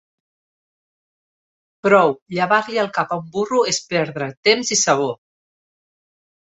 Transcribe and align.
Prou; 1.87 2.15
llavar-li 2.39 2.81
el 2.85 2.91
cap 2.99 3.15
a 3.17 3.21
un 3.23 3.31
burro 3.37 3.63
és 3.75 3.83
perdre 3.95 4.33
temps 4.51 4.77
i 4.79 4.81
sabó. 4.85 5.11